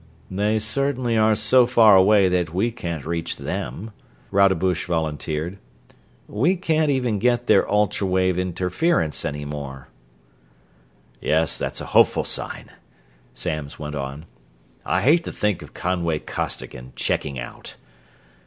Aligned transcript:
"They 0.31 0.57
certainly 0.57 1.15
are 1.15 1.35
so 1.35 1.67
far 1.67 1.95
away 1.95 2.27
that 2.27 2.51
we 2.51 2.71
can't 2.71 3.05
reach 3.05 3.35
them." 3.35 3.91
Rodenbush 4.31 4.85
volunteered. 4.87 5.59
"We 6.27 6.55
can't 6.55 6.89
even 6.89 7.19
get 7.19 7.45
their 7.45 7.71
ultra 7.71 8.07
wave 8.07 8.39
interference 8.39 9.23
any 9.23 9.45
more." 9.45 9.89
"Yes, 11.21 11.55
that's 11.55 11.81
a 11.81 11.85
hopeful 11.93 12.25
sign," 12.25 12.71
Samms 13.35 13.77
went 13.77 13.93
on. 13.93 14.25
"I 14.83 15.03
hate 15.03 15.23
to 15.25 15.31
think 15.31 15.61
of 15.61 15.75
Conway 15.75 16.17
Costigan 16.17 16.93
checking 16.95 17.37
out. 17.37 17.75